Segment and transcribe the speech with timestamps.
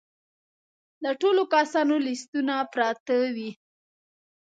[1.03, 3.51] د ټولو کسانو لیستونه پراته وي.